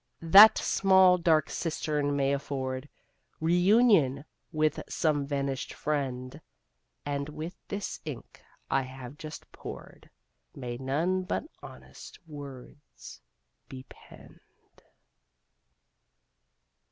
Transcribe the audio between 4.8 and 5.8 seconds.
some vanished